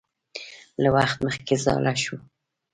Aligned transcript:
له 0.81 0.89
وخت 0.95 1.17
مخکې 1.25 1.55
زاړه 1.63 1.93
شو 2.03 2.15